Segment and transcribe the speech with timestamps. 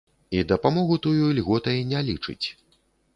[0.37, 2.47] І дапамогу тую льготай не лічыць.